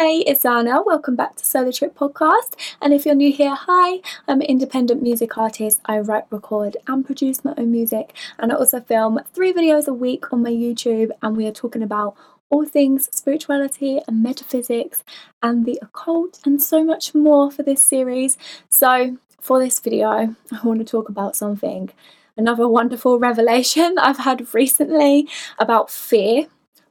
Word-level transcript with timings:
Hey, 0.00 0.18
it's 0.28 0.44
Anna. 0.44 0.80
Welcome 0.80 1.16
back 1.16 1.34
to 1.34 1.44
Solo 1.44 1.72
Trip 1.72 1.92
Podcast. 1.92 2.54
And 2.80 2.94
if 2.94 3.04
you're 3.04 3.16
new 3.16 3.32
here, 3.32 3.56
hi, 3.56 4.00
I'm 4.28 4.40
an 4.40 4.46
independent 4.46 5.02
music 5.02 5.36
artist. 5.36 5.80
I 5.86 5.98
write, 5.98 6.26
record, 6.30 6.76
and 6.86 7.04
produce 7.04 7.44
my 7.44 7.52
own 7.58 7.72
music. 7.72 8.14
And 8.38 8.52
I 8.52 8.54
also 8.54 8.78
film 8.78 9.18
three 9.34 9.52
videos 9.52 9.88
a 9.88 9.92
week 9.92 10.32
on 10.32 10.44
my 10.44 10.52
YouTube. 10.52 11.10
And 11.20 11.36
we 11.36 11.48
are 11.48 11.52
talking 11.52 11.82
about 11.82 12.14
all 12.48 12.64
things 12.64 13.08
spirituality 13.10 14.00
and 14.06 14.22
metaphysics 14.22 15.02
and 15.42 15.66
the 15.66 15.80
occult 15.82 16.38
and 16.44 16.62
so 16.62 16.84
much 16.84 17.12
more 17.12 17.50
for 17.50 17.64
this 17.64 17.82
series. 17.82 18.38
So, 18.68 19.16
for 19.40 19.58
this 19.58 19.80
video, 19.80 20.36
I 20.52 20.60
want 20.62 20.78
to 20.78 20.84
talk 20.84 21.08
about 21.08 21.34
something, 21.34 21.90
another 22.36 22.68
wonderful 22.68 23.18
revelation 23.18 23.96
I've 23.98 24.18
had 24.18 24.54
recently 24.54 25.28
about 25.58 25.90
fear 25.90 26.46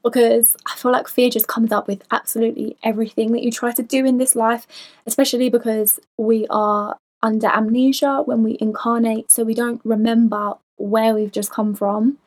because 0.10 0.56
I 0.66 0.76
feel 0.76 0.92
like 0.92 1.08
fear 1.08 1.30
just 1.30 1.48
comes 1.48 1.72
up 1.72 1.88
with 1.88 2.02
absolutely 2.12 2.78
everything 2.82 3.34
that 3.34 3.44
you 3.44 3.52
try 3.52 3.74
to 3.74 3.84
do 3.84 4.06
in 4.06 4.18
this 4.18 4.36
life, 4.36 4.66
especially 5.06 5.50
because 5.50 6.00
we 6.18 6.48
are 6.50 6.98
under 7.22 7.48
amnesia 7.48 8.22
when 8.24 8.42
we 8.42 8.58
incarnate, 8.62 9.32
so 9.32 9.44
we 9.44 9.54
don't 9.54 9.82
remember 9.84 10.54
where 10.78 11.14
we've 11.14 11.32
just 11.32 11.52
come 11.52 11.76
from. 11.76 12.20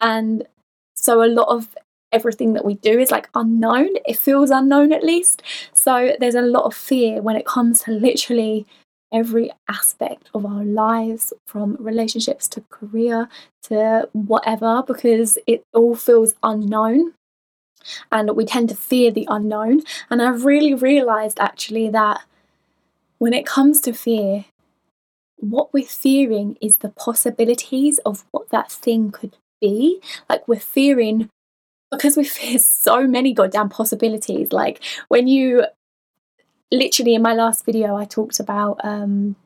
And 0.00 0.46
so 0.94 1.24
a 1.24 1.26
lot 1.26 1.48
of 1.48 1.74
everything 2.12 2.52
that 2.52 2.64
we 2.64 2.74
do 2.74 2.98
is 2.98 3.10
like 3.10 3.30
unknown. 3.34 3.88
It 4.06 4.18
feels 4.18 4.50
unknown 4.50 4.92
at 4.92 5.02
least. 5.02 5.42
So 5.72 6.12
there's 6.20 6.34
a 6.34 6.42
lot 6.42 6.64
of 6.64 6.74
fear 6.74 7.22
when 7.22 7.36
it 7.36 7.46
comes 7.46 7.82
to 7.82 7.92
literally 7.92 8.66
every 9.14 9.50
aspect 9.68 10.28
of 10.34 10.44
our 10.44 10.64
lives 10.64 11.32
from 11.46 11.76
relationships 11.78 12.48
to 12.48 12.60
career 12.68 13.28
to 13.62 14.08
whatever 14.12 14.82
because 14.86 15.38
it 15.46 15.64
all 15.72 15.94
feels 15.94 16.34
unknown 16.42 17.14
and 18.10 18.34
we 18.36 18.44
tend 18.44 18.68
to 18.70 18.74
fear 18.74 19.10
the 19.10 19.26
unknown. 19.30 19.82
And 20.10 20.20
I've 20.20 20.44
really 20.44 20.74
realized 20.74 21.38
actually 21.38 21.88
that 21.90 22.22
when 23.18 23.32
it 23.32 23.46
comes 23.46 23.80
to 23.82 23.92
fear, 23.92 24.46
what 25.36 25.72
we're 25.72 25.84
fearing 25.84 26.56
is 26.60 26.76
the 26.76 26.88
possibilities 26.90 27.98
of 28.00 28.24
what 28.30 28.50
that 28.50 28.70
thing 28.70 29.10
could 29.10 29.36
be. 29.60 30.00
Like 30.28 30.46
we're 30.48 30.60
fearing 30.60 31.30
because 31.90 32.16
we 32.16 32.24
fear 32.38 32.58
so 32.58 33.06
many 33.06 33.32
goddamn 33.32 33.68
possibilities. 33.68 34.52
Like 34.52 34.82
when 35.08 35.28
you 35.28 35.64
literally 36.70 37.14
in 37.14 37.22
my 37.22 37.34
last 37.34 37.64
video, 37.64 37.96
I 37.96 38.04
talked 38.04 38.40
about 38.40 38.80
um, 38.84 39.36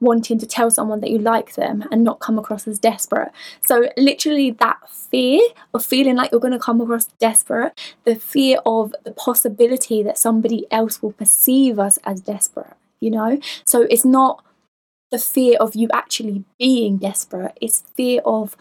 wanting 0.00 0.38
to 0.38 0.46
tell 0.46 0.70
someone 0.70 1.00
that 1.00 1.10
you 1.10 1.18
like 1.18 1.54
them 1.54 1.84
and 1.90 2.04
not 2.04 2.20
come 2.20 2.38
across 2.38 2.66
as 2.68 2.78
desperate. 2.78 3.30
So, 3.66 3.88
literally, 3.96 4.50
that 4.52 4.78
fear 4.90 5.40
of 5.74 5.84
feeling 5.84 6.16
like 6.16 6.30
you're 6.30 6.40
going 6.40 6.52
to 6.52 6.58
come 6.58 6.80
across 6.80 7.06
desperate, 7.18 7.78
the 8.04 8.14
fear 8.14 8.58
of 8.64 8.94
the 9.04 9.12
possibility 9.12 10.02
that 10.02 10.18
somebody 10.18 10.66
else 10.70 11.02
will 11.02 11.12
perceive 11.12 11.78
us 11.78 11.98
as 12.04 12.20
desperate, 12.20 12.74
you 13.00 13.10
know? 13.10 13.40
So, 13.64 13.82
it's 13.90 14.04
not 14.04 14.44
the 15.10 15.18
fear 15.18 15.56
of 15.58 15.74
you 15.74 15.88
actually 15.92 16.44
being 16.58 16.98
desperate, 16.98 17.56
it's 17.60 17.82
fear 17.94 18.20
of 18.24 18.56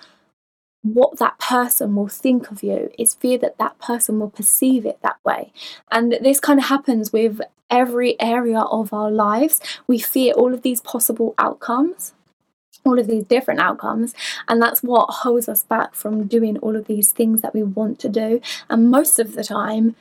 what 0.84 1.20
that 1.20 1.40
person 1.40 1.96
will 1.96 2.08
think 2.08 2.52
of 2.52 2.64
you. 2.64 2.92
It's 2.98 3.16
fear 3.16 3.38
that 3.40 3.58
that 3.58 3.80
person 3.80 4.20
will 4.20 4.30
perceive 4.30 4.86
it 4.86 5.00
that 5.02 5.18
way. 5.26 5.52
And 5.92 6.14
this 6.22 6.40
kind 6.40 6.60
of 6.60 6.66
happens 6.66 7.12
with 7.12 7.42
every 7.70 8.20
area 8.22 8.60
of 8.60 8.94
our 8.94 9.12
lives. 9.12 9.60
We 9.88 10.00
fear 10.00 10.34
all 10.34 10.54
of 10.54 10.62
these 10.62 10.82
possible 10.82 11.34
outcomes 11.38 12.14
all 12.86 13.00
of 13.00 13.08
these 13.08 13.26
different 13.26 13.60
outcomes 13.60 14.14
and 14.48 14.62
that's 14.62 14.82
what 14.82 15.10
holds 15.10 15.50
us 15.50 15.64
back 15.64 15.94
from 15.94 16.26
doing 16.26 16.58
all 16.60 16.76
of 16.76 16.88
these 16.88 17.12
things 17.12 17.42
that 17.42 17.54
we 17.54 17.62
want 17.62 18.00
to 18.00 18.08
do 18.08 18.40
and 18.70 18.90
most 18.90 19.20
of 19.20 19.34
the 19.34 19.44
time 19.44 19.96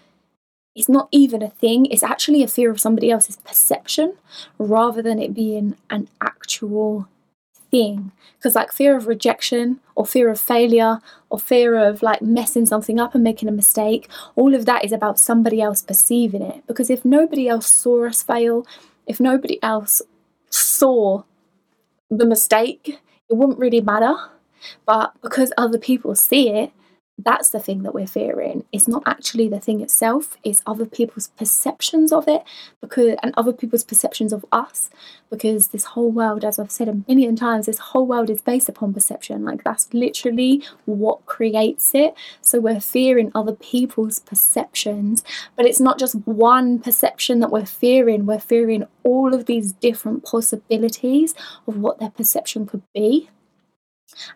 it's 0.74 0.88
not 0.88 1.08
even 1.10 1.42
a 1.42 1.50
thing 1.50 1.86
it's 1.86 2.02
actually 2.02 2.42
a 2.42 2.48
fear 2.48 2.70
of 2.70 2.80
somebody 2.80 3.10
else's 3.10 3.36
perception 3.38 4.14
rather 4.58 5.02
than 5.02 5.18
it 5.18 5.34
being 5.34 5.76
an 5.90 6.08
actual 6.20 7.08
thing 7.76 8.12
because 8.36 8.54
like 8.54 8.72
fear 8.72 8.96
of 8.96 9.06
rejection 9.06 9.80
or 9.94 10.06
fear 10.06 10.28
of 10.30 10.40
failure 10.40 10.98
or 11.30 11.38
fear 11.38 11.76
of 11.76 12.02
like 12.02 12.22
messing 12.22 12.66
something 12.66 12.98
up 12.98 13.14
and 13.14 13.24
making 13.24 13.48
a 13.48 13.52
mistake 13.52 14.08
all 14.34 14.54
of 14.54 14.64
that 14.66 14.84
is 14.84 14.92
about 14.92 15.18
somebody 15.18 15.60
else 15.60 15.82
perceiving 15.82 16.42
it. 16.42 16.66
Because 16.66 16.90
if 16.90 17.04
nobody 17.04 17.48
else 17.48 17.66
saw 17.66 18.06
us 18.06 18.22
fail 18.22 18.66
if 19.06 19.20
nobody 19.20 19.58
else 19.62 20.02
saw 20.50 21.22
the 22.10 22.26
mistake 22.26 22.98
it 23.28 23.36
wouldn't 23.36 23.58
really 23.58 23.80
matter. 23.80 24.14
But 24.84 25.12
because 25.22 25.52
other 25.58 25.78
people 25.78 26.14
see 26.14 26.48
it 26.48 26.72
that's 27.18 27.48
the 27.50 27.60
thing 27.60 27.82
that 27.82 27.94
we're 27.94 28.06
fearing. 28.06 28.64
It's 28.72 28.86
not 28.86 29.02
actually 29.06 29.48
the 29.48 29.58
thing 29.58 29.80
itself, 29.80 30.36
it's 30.44 30.62
other 30.66 30.84
people's 30.84 31.28
perceptions 31.28 32.12
of 32.12 32.28
it 32.28 32.42
because 32.80 33.16
and 33.22 33.32
other 33.36 33.52
people's 33.52 33.84
perceptions 33.84 34.32
of 34.32 34.44
us. 34.52 34.90
Because 35.30 35.68
this 35.68 35.84
whole 35.84 36.10
world, 36.10 36.44
as 36.44 36.58
I've 36.58 36.70
said 36.70 36.88
a 36.88 37.02
million 37.08 37.34
times, 37.34 37.66
this 37.66 37.78
whole 37.78 38.06
world 38.06 38.30
is 38.30 38.42
based 38.42 38.68
upon 38.68 38.92
perception. 38.92 39.44
Like 39.44 39.64
that's 39.64 39.92
literally 39.94 40.62
what 40.84 41.24
creates 41.26 41.94
it. 41.94 42.14
So 42.42 42.60
we're 42.60 42.80
fearing 42.80 43.32
other 43.34 43.54
people's 43.54 44.20
perceptions, 44.20 45.24
but 45.56 45.66
it's 45.66 45.80
not 45.80 45.98
just 45.98 46.14
one 46.26 46.78
perception 46.78 47.40
that 47.40 47.50
we're 47.50 47.66
fearing, 47.66 48.26
we're 48.26 48.38
fearing 48.38 48.86
all 49.04 49.34
of 49.34 49.46
these 49.46 49.72
different 49.72 50.24
possibilities 50.24 51.34
of 51.66 51.78
what 51.78 51.98
their 51.98 52.10
perception 52.10 52.66
could 52.66 52.82
be. 52.94 53.30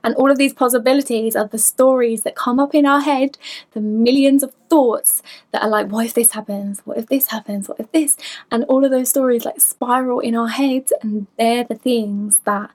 And 0.02 0.14
all 0.16 0.30
of 0.30 0.38
these 0.38 0.52
possibilities 0.52 1.36
are 1.36 1.46
the 1.46 1.58
stories 1.58 2.22
that 2.22 2.34
come 2.34 2.60
up 2.60 2.74
in 2.74 2.86
our 2.86 3.00
head, 3.00 3.38
the 3.72 3.80
millions 3.80 4.42
of 4.42 4.54
thoughts 4.68 5.22
that 5.52 5.62
are 5.62 5.68
like, 5.68 5.88
what 5.88 6.06
if 6.06 6.14
this 6.14 6.32
happens? 6.32 6.80
What 6.84 6.98
if 6.98 7.06
this 7.06 7.28
happens? 7.28 7.68
What 7.68 7.80
if 7.80 7.90
this? 7.92 8.16
And 8.50 8.64
all 8.64 8.84
of 8.84 8.90
those 8.90 9.08
stories 9.08 9.44
like 9.44 9.60
spiral 9.60 10.20
in 10.20 10.34
our 10.34 10.48
heads, 10.48 10.92
and 11.02 11.26
they're 11.38 11.64
the 11.64 11.74
things 11.74 12.38
that 12.44 12.70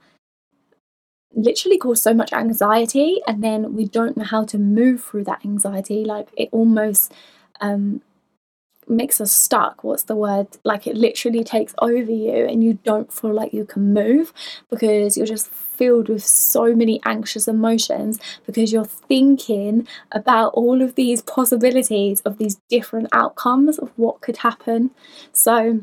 literally 1.34 1.78
cause 1.78 2.02
so 2.02 2.14
much 2.14 2.32
anxiety. 2.34 3.22
And 3.28 3.44
then 3.44 3.76
we 3.76 3.86
don't 3.86 4.18
know 4.18 4.24
how 4.24 4.46
to 4.46 4.58
move 4.58 5.04
through 5.04 5.26
that 5.26 5.44
anxiety. 5.44 6.06
Like 6.06 6.30
it 6.38 6.50
almost 6.52 7.14
um, 7.62 8.02
makes 8.88 9.20
us 9.20 9.32
stuck. 9.32 9.84
What's 9.84 10.04
the 10.04 10.16
word? 10.16 10.48
Like 10.64 10.88
it 10.88 10.96
literally 10.96 11.44
takes 11.44 11.74
over 11.80 12.12
you, 12.12 12.46
and 12.46 12.64
you 12.64 12.80
don't 12.84 13.12
feel 13.12 13.34
like 13.34 13.54
you 13.54 13.66
can 13.66 13.94
move 13.94 14.34
because 14.70 15.18
you're 15.18 15.26
just 15.26 15.50
filled 15.50 16.08
with 16.10 16.24
so 16.24 16.74
many 16.74 17.02
anxious 17.06 17.48
emotions 17.48 18.20
because 18.46 18.72
you're 18.72 18.86
thinking 18.86 19.88
about 20.12 20.54
all 20.54 20.82
of 20.82 20.96
these 20.96 21.22
possibilities 21.22 22.22
of 22.22 22.38
these 22.38 22.58
different 22.70 23.10
outcomes 23.12 23.78
of 23.78 23.92
what 23.98 24.22
could 24.22 24.38
happen. 24.38 24.92
So, 25.34 25.82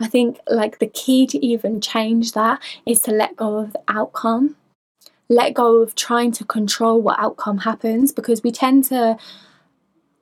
I 0.00 0.08
think 0.08 0.38
like 0.48 0.78
the 0.78 0.86
key 0.88 1.26
to 1.28 1.44
even 1.44 1.80
change 1.80 2.32
that 2.32 2.60
is 2.86 3.00
to 3.02 3.12
let 3.12 3.36
go 3.36 3.58
of 3.58 3.72
the 3.72 3.82
outcome. 3.88 4.56
Let 5.28 5.54
go 5.54 5.82
of 5.82 5.94
trying 5.94 6.32
to 6.32 6.44
control 6.44 7.00
what 7.00 7.18
outcome 7.18 7.58
happens 7.58 8.12
because 8.12 8.42
we 8.42 8.50
tend 8.50 8.84
to 8.84 9.16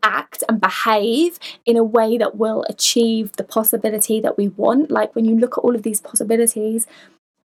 act 0.02 0.44
and 0.48 0.60
behave 0.60 1.38
in 1.64 1.76
a 1.76 1.84
way 1.84 2.18
that 2.18 2.36
will 2.36 2.64
achieve 2.68 3.32
the 3.32 3.44
possibility 3.44 4.20
that 4.20 4.36
we 4.36 4.48
want. 4.48 4.90
Like 4.90 5.14
when 5.14 5.24
you 5.24 5.38
look 5.38 5.58
at 5.58 5.64
all 5.64 5.74
of 5.74 5.82
these 5.82 6.00
possibilities, 6.00 6.86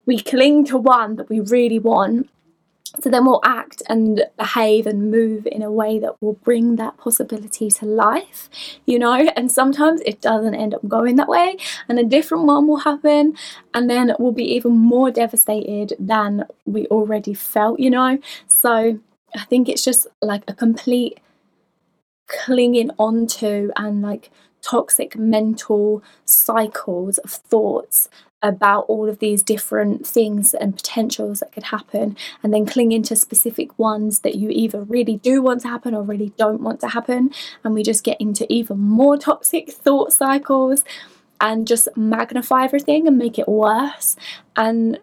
we 0.07 0.21
cling 0.21 0.65
to 0.67 0.77
one 0.77 1.17
that 1.17 1.29
we 1.29 1.41
really 1.41 1.79
want. 1.79 2.29
So 3.01 3.11
then 3.11 3.25
we'll 3.25 3.41
act 3.43 3.83
and 3.89 4.25
behave 4.39 4.87
and 4.87 5.11
move 5.11 5.49
in 5.51 5.63
a 5.63 5.73
way 5.73 5.99
that 5.99 6.23
will 6.23 6.35
bring 6.35 6.77
that 6.77 6.97
possibility 6.97 7.69
to 7.69 7.87
life, 7.87 8.49
you 8.87 9.01
know. 9.01 9.15
And 9.35 9.51
sometimes 9.51 10.01
it 10.03 10.21
doesn't 10.21 10.55
end 10.55 10.75
up 10.75 10.87
going 10.87 11.17
that 11.17 11.27
way, 11.27 11.57
and 11.89 11.99
a 11.99 12.05
different 12.05 12.45
one 12.45 12.69
will 12.69 12.77
happen, 12.77 13.35
and 13.73 13.91
then 13.91 14.15
we'll 14.21 14.31
be 14.31 14.45
even 14.55 14.73
more 14.73 15.11
devastated 15.11 15.95
than 15.99 16.45
we 16.67 16.87
already 16.87 17.35
felt, 17.35 17.81
you 17.81 17.91
know. 17.91 18.19
So 18.47 19.01
I 19.35 19.45
think 19.47 19.69
it's 19.69 19.83
just 19.83 20.07
like 20.23 20.45
a 20.47 20.55
complete 20.55 21.19
clinging 22.27 22.91
onto 22.99 23.71
and 23.77 24.03
like 24.03 24.31
toxic 24.63 25.17
mental 25.17 26.03
cycles 26.25 27.19
of 27.19 27.31
thoughts 27.31 28.09
about 28.43 28.85
all 28.89 29.09
of 29.09 29.21
these 29.21 29.43
different 29.43 30.07
things 30.07 30.53
and 30.53 30.77
potentials 30.77 31.41
that 31.41 31.51
could 31.51 31.63
happen, 31.63 32.15
and 32.43 32.53
then 32.53 32.67
clinging 32.67 33.03
to 33.03 33.17
specific 33.17 33.77
ones 33.79 34.21
that 34.21 34.35
you 34.35 34.51
either 34.51 34.83
really 34.83 35.17
do 35.17 35.41
want 35.41 35.63
to 35.63 35.69
happen 35.69 35.95
or 35.95 36.03
really 36.03 36.31
don't 36.37 36.61
want 36.61 36.79
to 36.81 36.89
happen. 36.89 37.31
And 37.65 37.75
we 37.75 37.83
just 37.83 38.05
get 38.05 38.21
into 38.21 38.51
even 38.53 38.79
more 38.79 39.17
toxic 39.17 39.71
thought 39.73 40.13
cycles 40.13 40.85
and 41.41 41.67
just 41.67 41.89
magnify 41.97 42.65
everything 42.65 43.07
and 43.07 43.17
make 43.17 43.39
it 43.39 43.49
worse. 43.49 44.15
And 44.57 45.01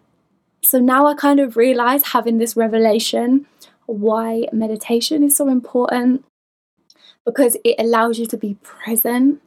so 0.62 0.78
now 0.78 1.06
I 1.06 1.14
kind 1.14 1.40
of 1.40 1.56
realize 1.56 2.06
having 2.06 2.38
this 2.38 2.56
revelation 2.56 3.46
why 3.86 4.46
meditation 4.52 5.24
is 5.24 5.36
so 5.36 5.48
important 5.48 6.24
because 7.24 7.56
it 7.64 7.76
allows 7.78 8.18
you 8.18 8.26
to 8.26 8.36
be 8.36 8.54
present 8.62 9.40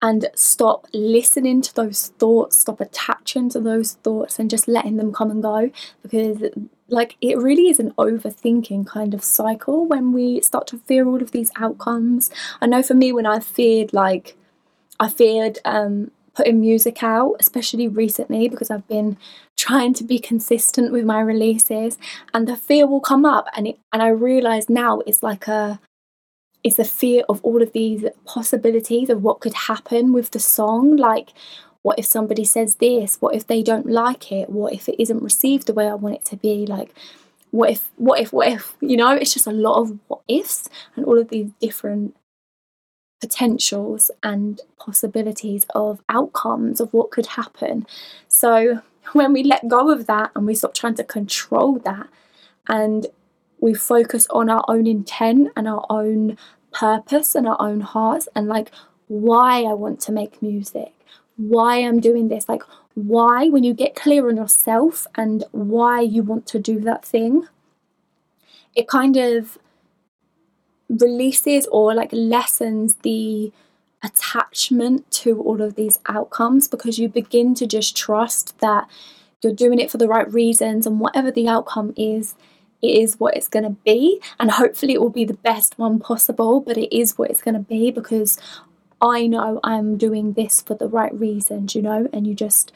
and 0.00 0.28
stop 0.34 0.86
listening 0.92 1.62
to 1.62 1.74
those 1.74 2.08
thoughts, 2.18 2.58
stop 2.58 2.80
attaching 2.80 3.48
to 3.50 3.60
those 3.60 3.92
thoughts 3.92 4.38
and 4.38 4.50
just 4.50 4.66
letting 4.66 4.96
them 4.96 5.12
come 5.12 5.30
and 5.30 5.42
go 5.42 5.70
because 6.02 6.42
like 6.88 7.16
it 7.20 7.38
really 7.38 7.68
is 7.68 7.78
an 7.78 7.92
overthinking 7.92 8.86
kind 8.86 9.14
of 9.14 9.22
cycle 9.22 9.86
when 9.86 10.12
we 10.12 10.40
start 10.40 10.66
to 10.66 10.78
fear 10.78 11.06
all 11.06 11.22
of 11.22 11.30
these 11.30 11.50
outcomes. 11.56 12.30
I 12.60 12.66
know 12.66 12.82
for 12.82 12.94
me 12.94 13.12
when 13.12 13.26
I 13.26 13.38
feared 13.38 13.92
like 13.92 14.36
I 14.98 15.08
feared 15.08 15.58
um, 15.64 16.10
putting 16.34 16.60
music 16.60 17.02
out, 17.02 17.36
especially 17.40 17.88
recently 17.88 18.48
because 18.48 18.70
I've 18.70 18.86
been 18.88 19.16
trying 19.56 19.94
to 19.94 20.04
be 20.04 20.18
consistent 20.18 20.92
with 20.92 21.04
my 21.04 21.20
releases, 21.20 21.98
and 22.32 22.46
the 22.46 22.56
fear 22.56 22.86
will 22.86 23.00
come 23.00 23.24
up, 23.24 23.46
and 23.56 23.66
it, 23.68 23.78
and 23.92 24.02
I 24.02 24.08
realize 24.08 24.68
now 24.68 25.00
it's 25.00 25.22
like 25.22 25.48
a 25.48 25.80
it's 26.64 26.76
the 26.76 26.84
fear 26.84 27.24
of 27.28 27.40
all 27.42 27.62
of 27.62 27.72
these 27.72 28.04
possibilities 28.24 29.10
of 29.10 29.22
what 29.22 29.40
could 29.40 29.54
happen 29.54 30.12
with 30.12 30.30
the 30.30 30.38
song, 30.38 30.96
like 30.96 31.30
what 31.82 31.98
if 31.98 32.06
somebody 32.06 32.44
says 32.44 32.76
this? 32.76 33.16
What 33.20 33.34
if 33.34 33.46
they 33.46 33.62
don't 33.62 33.86
like 33.86 34.30
it? 34.30 34.48
What 34.48 34.72
if 34.72 34.88
it 34.88 35.00
isn't 35.00 35.22
received 35.22 35.66
the 35.66 35.74
way 35.74 35.88
i 35.88 35.94
want 35.94 36.14
it 36.14 36.24
to 36.26 36.36
be? 36.36 36.64
Like 36.66 36.94
what 37.50 37.70
if 37.70 37.90
what 37.96 38.20
if 38.20 38.32
what 38.32 38.48
if? 38.48 38.76
You 38.80 38.96
know 38.96 39.10
it's 39.10 39.34
just 39.34 39.46
a 39.46 39.52
lot 39.52 39.80
of 39.80 39.98
what 40.06 40.20
ifs 40.28 40.68
and 40.94 41.04
all 41.04 41.18
of 41.18 41.28
these 41.28 41.50
different 41.60 42.16
potentials 43.20 44.10
and 44.22 44.60
possibilities 44.78 45.66
of 45.74 46.00
outcomes 46.08 46.80
of 46.80 46.92
what 46.92 47.10
could 47.10 47.26
happen. 47.26 47.86
So 48.28 48.82
when 49.12 49.32
we 49.32 49.42
let 49.42 49.68
go 49.68 49.90
of 49.90 50.06
that 50.06 50.30
and 50.34 50.46
we 50.46 50.54
stop 50.54 50.74
trying 50.74 50.94
to 50.96 51.04
control 51.04 51.78
that 51.80 52.08
and 52.68 53.06
we 53.62 53.72
focus 53.72 54.26
on 54.30 54.50
our 54.50 54.64
own 54.66 54.88
intent 54.88 55.48
and 55.56 55.68
our 55.68 55.86
own 55.88 56.36
purpose 56.72 57.36
and 57.36 57.46
our 57.46 57.56
own 57.60 57.80
hearts 57.80 58.28
and 58.34 58.48
like 58.48 58.72
why 59.06 59.62
I 59.62 59.72
want 59.72 60.00
to 60.00 60.12
make 60.12 60.42
music, 60.42 60.92
why 61.36 61.76
I'm 61.76 62.00
doing 62.00 62.28
this, 62.28 62.48
like 62.48 62.64
why, 62.94 63.48
when 63.48 63.62
you 63.62 63.72
get 63.72 63.94
clear 63.94 64.28
on 64.28 64.36
yourself 64.36 65.06
and 65.14 65.44
why 65.52 66.00
you 66.00 66.24
want 66.24 66.44
to 66.48 66.58
do 66.58 66.80
that 66.80 67.04
thing, 67.04 67.46
it 68.74 68.88
kind 68.88 69.16
of 69.16 69.58
releases 70.88 71.68
or 71.68 71.94
like 71.94 72.10
lessens 72.12 72.96
the 72.96 73.52
attachment 74.02 75.08
to 75.12 75.40
all 75.40 75.62
of 75.62 75.76
these 75.76 76.00
outcomes 76.06 76.66
because 76.66 76.98
you 76.98 77.08
begin 77.08 77.54
to 77.54 77.68
just 77.68 77.96
trust 77.96 78.58
that 78.58 78.88
you're 79.40 79.54
doing 79.54 79.78
it 79.78 79.90
for 79.90 79.98
the 79.98 80.08
right 80.08 80.30
reasons 80.32 80.84
and 80.84 80.98
whatever 80.98 81.30
the 81.30 81.46
outcome 81.46 81.94
is 81.96 82.34
it 82.82 82.98
is 82.98 83.18
what 83.18 83.36
it's 83.36 83.48
going 83.48 83.64
to 83.64 83.76
be 83.84 84.20
and 84.38 84.50
hopefully 84.50 84.94
it 84.94 85.00
will 85.00 85.10
be 85.10 85.24
the 85.24 85.34
best 85.34 85.78
one 85.78 85.98
possible 85.98 86.60
but 86.60 86.76
it 86.76 86.94
is 86.96 87.16
what 87.16 87.30
it's 87.30 87.42
going 87.42 87.54
to 87.54 87.60
be 87.60 87.90
because 87.90 88.38
I 89.00 89.26
know 89.26 89.60
I'm 89.64 89.96
doing 89.96 90.34
this 90.34 90.60
for 90.60 90.74
the 90.74 90.88
right 90.88 91.14
reasons 91.14 91.74
you 91.74 91.82
know 91.82 92.08
and 92.12 92.26
you 92.26 92.34
just 92.34 92.72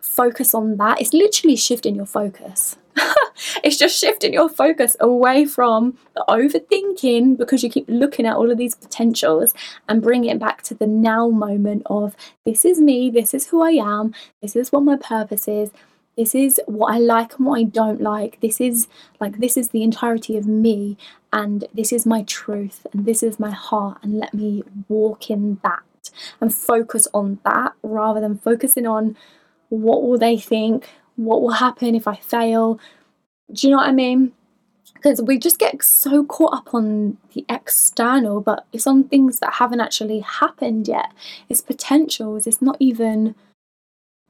focus 0.00 0.54
on 0.54 0.76
that 0.76 1.00
it's 1.00 1.12
literally 1.12 1.56
shifting 1.56 1.96
your 1.96 2.06
focus 2.06 2.76
it's 3.64 3.76
just 3.76 3.98
shifting 3.98 4.32
your 4.32 4.48
focus 4.48 4.96
away 5.00 5.44
from 5.44 5.98
the 6.14 6.24
overthinking 6.28 7.36
because 7.36 7.62
you 7.62 7.70
keep 7.70 7.86
looking 7.88 8.26
at 8.26 8.36
all 8.36 8.50
of 8.50 8.58
these 8.58 8.74
potentials 8.74 9.54
and 9.88 10.02
bringing 10.02 10.30
it 10.30 10.38
back 10.38 10.62
to 10.62 10.74
the 10.74 10.86
now 10.86 11.28
moment 11.28 11.82
of 11.86 12.14
this 12.44 12.64
is 12.64 12.80
me, 12.80 13.10
this 13.10 13.34
is 13.34 13.48
who 13.48 13.62
I 13.62 13.70
am, 13.70 14.14
this 14.40 14.54
is 14.54 14.70
what 14.70 14.84
my 14.84 14.96
purpose 14.96 15.48
is. 15.48 15.70
This 16.16 16.34
is 16.34 16.60
what 16.66 16.94
I 16.94 16.98
like 16.98 17.36
and 17.36 17.46
what 17.46 17.58
I 17.58 17.64
don't 17.64 18.00
like. 18.00 18.40
This 18.40 18.60
is 18.60 18.86
like, 19.20 19.38
this 19.38 19.56
is 19.56 19.70
the 19.70 19.82
entirety 19.82 20.36
of 20.36 20.46
me, 20.46 20.96
and 21.32 21.66
this 21.74 21.92
is 21.92 22.06
my 22.06 22.22
truth, 22.22 22.86
and 22.92 23.04
this 23.04 23.22
is 23.22 23.40
my 23.40 23.50
heart, 23.50 23.98
and 24.02 24.18
let 24.18 24.32
me 24.32 24.62
walk 24.88 25.30
in 25.30 25.58
that 25.64 25.82
and 26.40 26.54
focus 26.54 27.08
on 27.12 27.40
that 27.44 27.72
rather 27.82 28.20
than 28.20 28.38
focusing 28.38 28.86
on 28.86 29.16
what 29.70 30.02
will 30.02 30.18
they 30.18 30.36
think, 30.36 30.88
what 31.16 31.42
will 31.42 31.52
happen 31.52 31.94
if 31.94 32.06
I 32.06 32.16
fail? 32.16 32.78
Do 33.52 33.66
you 33.66 33.72
know 33.72 33.78
what 33.78 33.88
I 33.88 33.92
mean? 33.92 34.32
Because 34.94 35.20
we 35.20 35.38
just 35.38 35.58
get 35.58 35.82
so 35.82 36.24
caught 36.24 36.54
up 36.54 36.74
on 36.74 37.18
the 37.32 37.44
external, 37.48 38.40
but 38.40 38.66
it's 38.72 38.86
on 38.86 39.04
things 39.04 39.40
that 39.40 39.54
haven't 39.54 39.80
actually 39.80 40.20
happened 40.20 40.86
yet. 40.86 41.12
It's 41.48 41.60
potentials, 41.60 42.46
it's 42.46 42.62
not 42.62 42.76
even 42.78 43.34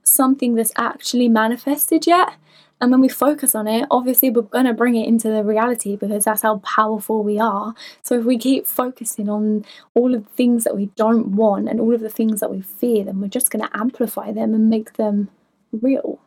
something 0.05 0.55
that's 0.55 0.71
actually 0.77 1.27
manifested 1.27 2.07
yet. 2.07 2.35
And 2.81 2.91
when 2.91 2.99
we 2.99 3.09
focus 3.09 3.55
on 3.55 3.67
it, 3.67 3.87
obviously 3.89 4.29
we're 4.29 4.41
going 4.41 4.65
to 4.65 4.73
bring 4.73 4.95
it 4.95 5.07
into 5.07 5.29
the 5.29 5.43
reality 5.43 5.95
because 5.95 6.25
that's 6.25 6.41
how 6.41 6.57
powerful 6.57 7.23
we 7.23 7.39
are. 7.39 7.73
So 8.03 8.19
if 8.19 8.25
we 8.25 8.37
keep 8.37 8.67
focusing 8.67 9.29
on 9.29 9.65
all 9.93 10.13
of 10.13 10.25
the 10.25 10.29
things 10.31 10.65
that 10.65 10.75
we 10.75 10.87
don't 10.97 11.35
want 11.35 11.69
and 11.69 11.79
all 11.79 11.93
of 11.93 12.01
the 12.01 12.09
things 12.09 12.41
that 12.41 12.51
we 12.51 12.61
fear, 12.61 13.05
then 13.05 13.21
we're 13.21 13.27
just 13.27 13.49
going 13.49 13.65
to 13.65 13.77
amplify 13.77 14.31
them 14.31 14.53
and 14.53 14.69
make 14.69 14.93
them 14.93 15.29
real 15.71 16.19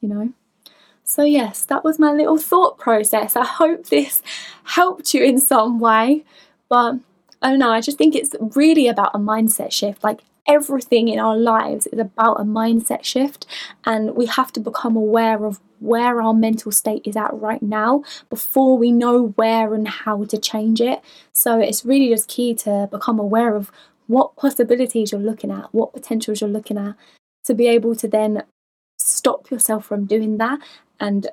you 0.00 0.08
know. 0.08 0.32
So, 1.04 1.24
yes, 1.24 1.64
that 1.64 1.84
was 1.84 1.98
my 1.98 2.12
little 2.12 2.38
thought 2.38 2.78
process. 2.78 3.36
I 3.36 3.44
hope 3.44 3.86
this 3.86 4.22
helped 4.64 5.12
you 5.14 5.22
in 5.22 5.38
some 5.38 5.80
way. 5.80 6.24
But 6.68 6.96
I 7.42 7.50
don't 7.50 7.58
know, 7.58 7.72
I 7.72 7.80
just 7.80 7.98
think 7.98 8.14
it's 8.14 8.34
really 8.54 8.86
about 8.86 9.14
a 9.14 9.18
mindset 9.18 9.72
shift. 9.72 10.04
Like 10.04 10.20
everything 10.50 11.08
in 11.08 11.18
our 11.18 11.36
lives 11.36 11.86
is 11.86 11.98
about 11.98 12.40
a 12.40 12.44
mindset 12.44 13.04
shift, 13.04 13.46
and 13.84 14.14
we 14.16 14.26
have 14.26 14.52
to 14.52 14.60
become 14.60 14.96
aware 14.96 15.44
of 15.44 15.60
where 15.78 16.20
our 16.20 16.34
mental 16.34 16.72
state 16.72 17.02
is 17.04 17.16
at 17.16 17.32
right 17.32 17.62
now 17.62 18.02
before 18.28 18.76
we 18.76 18.90
know 18.92 19.28
where 19.36 19.72
and 19.72 19.88
how 19.88 20.24
to 20.24 20.36
change 20.36 20.80
it. 20.80 21.00
So, 21.32 21.58
it's 21.60 21.84
really 21.84 22.08
just 22.08 22.28
key 22.28 22.54
to 22.56 22.88
become 22.90 23.18
aware 23.18 23.54
of 23.54 23.70
what 24.06 24.36
possibilities 24.36 25.12
you're 25.12 25.20
looking 25.20 25.52
at, 25.52 25.72
what 25.72 25.92
potentials 25.92 26.40
you're 26.40 26.50
looking 26.50 26.76
at, 26.76 26.96
to 27.44 27.54
be 27.54 27.68
able 27.68 27.94
to 27.94 28.08
then 28.08 28.42
stop 28.98 29.50
yourself 29.50 29.86
from 29.86 30.04
doing 30.04 30.36
that 30.38 30.58
and 30.98 31.28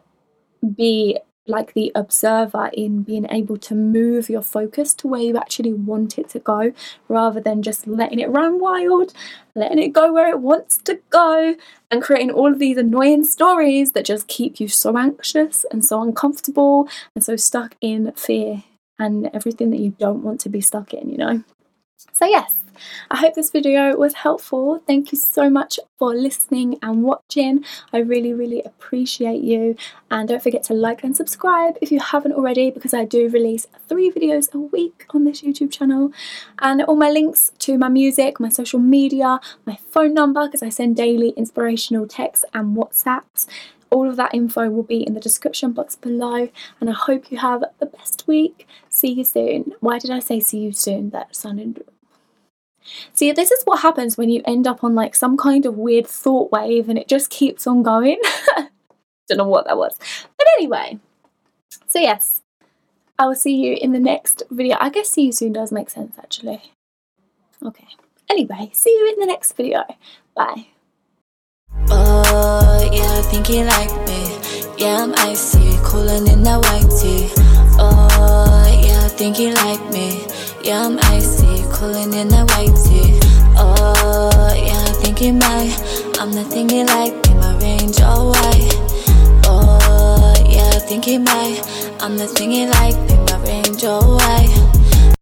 be 0.75 1.17
like 1.47 1.73
the 1.73 1.91
observer 1.95 2.69
in 2.73 3.03
being 3.03 3.25
able 3.29 3.57
to 3.57 3.75
move 3.75 4.29
your 4.29 4.41
focus 4.41 4.94
to 4.95 5.07
where 5.07 5.21
you 5.21 5.38
actually 5.38 5.73
want 5.73 6.17
it 6.17 6.29
to 6.29 6.39
go 6.39 6.73
rather 7.07 7.39
than 7.39 7.61
just 7.61 7.88
letting 7.88 8.19
it 8.19 8.29
run 8.29 8.59
wild, 8.59 9.13
letting 9.55 9.79
it 9.79 9.94
go 9.94 10.11
where 10.11 10.29
it 10.29 10.39
wants 10.39 10.77
to 10.77 10.99
go, 11.09 11.55
and 11.89 12.01
creating 12.01 12.31
all 12.31 12.51
of 12.51 12.59
these 12.59 12.77
annoying 12.77 13.23
stories 13.23 13.94
that 13.94 14.05
just 14.05 14.27
keep 14.27 14.59
you 14.59 14.67
so 14.67 14.97
anxious 14.97 15.65
and 15.71 15.85
so 15.85 16.01
uncomfortable 16.01 16.88
and 17.15 17.23
so 17.23 17.35
stuck 17.35 17.75
in 17.81 18.11
fear 18.13 18.63
and 19.00 19.29
everything 19.33 19.69
that 19.69 19.79
you 19.79 19.91
don't 20.00 20.23
want 20.23 20.39
to 20.41 20.50
be 20.50 20.61
stuck 20.61 20.93
in, 20.93 21.09
you 21.09 21.17
know? 21.17 21.43
So, 22.11 22.25
yes, 22.25 22.55
I 23.09 23.18
hope 23.18 23.35
this 23.35 23.51
video 23.51 23.95
was 23.95 24.13
helpful. 24.13 24.81
Thank 24.85 25.12
you 25.12 25.18
so 25.18 25.50
much 25.50 25.79
for 25.97 26.13
listening 26.13 26.77
and 26.81 27.03
watching. 27.03 27.65
I 27.91 28.00
really, 28.00 28.33
really 28.33 28.62
appreciate 28.62 29.41
you. 29.41 29.75
And 30.12 30.27
don't 30.29 30.44
forget 30.44 30.63
to 30.63 30.74
like 30.74 31.03
and 31.03 31.15
subscribe 31.15 31.77
if 31.81 31.91
you 31.91 32.00
haven't 32.00 32.33
already, 32.33 32.71
because 32.71 32.94
I 32.94 33.06
do 33.06 33.29
release 33.29 33.68
three 33.88 34.12
videos 34.12 34.53
a 34.53 34.59
week 34.59 35.06
on 35.09 35.24
this 35.24 35.41
YouTube 35.41 35.71
channel. 35.71 36.12
And 36.59 36.81
all 36.83 36.95
my 36.95 37.09
links 37.09 37.51
to 37.59 37.77
my 37.77 37.89
music, 37.89 38.39
my 38.39 38.50
social 38.50 38.79
media, 38.79 39.39
my 39.65 39.77
phone 39.89 40.13
number, 40.13 40.45
because 40.45 40.63
I 40.63 40.69
send 40.69 40.96
daily 40.96 41.29
inspirational 41.29 42.07
texts 42.07 42.46
and 42.53 42.75
WhatsApps. 42.75 43.48
All 43.89 44.10
of 44.10 44.17
that 44.17 44.34
info 44.34 44.69
will 44.69 44.84
be 44.84 45.01
in 45.01 45.13
the 45.13 45.19
description 45.22 45.72
box 45.72 45.96
below, 45.96 46.50
and 46.81 46.89
I 46.89 46.93
hope 46.93 47.31
you 47.31 47.38
have 47.38 47.63
the 47.79 47.86
best 47.86 48.27
week. 48.27 48.67
See 48.89 49.13
you 49.13 49.24
soon. 49.24 49.74
Why 49.79 49.98
did 49.98 50.12
I 50.12 50.19
say 50.19 50.41
see 50.41 50.60
you 50.60 50.74
soon? 50.74 51.12
That 51.12 51.34
sounded 51.34 51.86
See, 53.13 53.32
this 53.32 53.51
is 53.51 53.63
what 53.63 53.82
happens 53.82 54.17
when 54.17 54.29
you 54.29 54.41
end 54.46 54.67
up 54.67 54.84
on 54.84 54.96
like 54.96 55.15
some 55.15 55.38
kind 55.38 55.65
of 55.65 55.77
weird 55.77 56.08
thought 56.08 56.51
wave 56.51 56.89
and 56.89 56.98
it 56.98 57.08
just 57.08 57.29
keeps 57.29 57.67
on 57.67 57.84
going. 57.84 58.20
Don't 59.27 59.38
know 59.38 59.48
what 59.48 59.65
that 59.65 59.77
was. 59.77 59.98
But 60.38 60.48
anyway, 60.58 61.00
so 61.88 62.00
yes, 62.00 62.41
I 63.20 63.25
will 63.25 63.36
see 63.36 63.56
you 63.56 63.77
in 63.79 63.91
the 63.91 64.00
next 64.00 64.44
video. 64.50 64.77
I 64.79 64.89
guess 64.89 65.10
see 65.10 65.25
you 65.25 65.32
soon 65.32 65.53
does 65.53 65.72
make 65.72 65.89
sense 65.89 66.15
actually. 66.17 66.72
Okay. 67.63 67.88
Anyway, 68.29 68.70
see 68.74 68.89
you 68.89 69.13
in 69.13 69.20
the 69.20 69.25
next 69.25 69.53
video. 69.53 69.84
Bye. 70.36 70.67
Oh, 71.89 72.89
yeah, 72.91 73.17
I 73.17 73.22
think 73.22 73.50
me. 73.50 74.27
Yeah, 74.77 75.03
I'm 75.03 75.13
icy, 75.17 75.77
cooling 75.84 76.27
in 76.27 76.44
that 76.44 76.60
white. 76.62 76.88
Oh, 77.79 78.37
think 79.17 79.39
you 79.39 79.51
like 79.51 79.81
me. 79.91 80.27
Yeah, 80.63 80.86
I'm 80.86 81.00
icy, 81.00 81.63
cooling 81.74 82.13
in 82.13 82.27
that 82.27 82.47
white 82.51 82.75
tee. 82.86 83.17
Oh, 83.57 84.53
yeah, 84.55 84.79
I 84.79 84.93
think 85.01 85.19
you 85.21 85.33
might. 85.33 85.74
I'm 86.19 86.31
the 86.31 86.43
thing 86.43 86.69
you 86.69 86.86
like, 86.86 87.13
in 87.27 87.39
my 87.39 87.57
range 87.57 88.00
all 88.00 88.29
white. 88.29 88.75
Oh, 89.45 90.36
yeah, 90.47 90.69
I 90.69 90.79
think 90.79 91.07
you 91.07 91.19
might. 91.19 91.59
I'm 92.00 92.15
the 92.15 92.27
thing 92.27 92.51
you 92.51 92.67
like, 92.67 92.95
in 93.09 93.25
my 93.25 93.39
range 93.43 93.83
all 93.83 94.17
white. 94.17 94.66